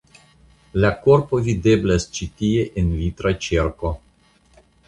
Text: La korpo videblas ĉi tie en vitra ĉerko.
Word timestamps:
La 0.83 0.89
korpo 1.03 1.41
videblas 1.49 2.09
ĉi 2.17 2.31
tie 2.41 2.65
en 2.83 2.91
vitra 3.03 3.37
ĉerko. 3.49 3.93